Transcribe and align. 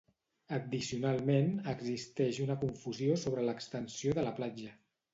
Addicionalment, 0.55 1.51
existeix 1.75 2.41
una 2.49 2.57
confusió 2.65 3.21
sobre 3.27 3.47
l'extensió 3.49 4.21
de 4.21 4.29
la 4.31 4.39
platja. 4.43 4.79